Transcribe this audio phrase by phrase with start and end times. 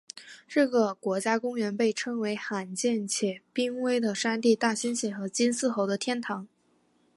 [0.47, 6.47] 这个国家公园被称为罕见且濒危的山地大猩猩和金丝猴的天堂。